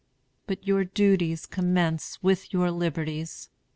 "But 0.47 0.65
your 0.65 0.83
duties 0.83 1.45
commence 1.45 2.17
with 2.23 2.51
your 2.51 2.71
liberties. 2.71 3.49